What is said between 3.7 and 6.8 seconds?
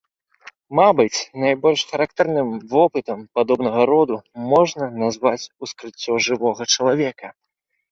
роду можна назваць ускрыццё жывога